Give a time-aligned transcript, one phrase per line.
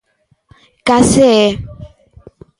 [0.87, 1.37] Case é.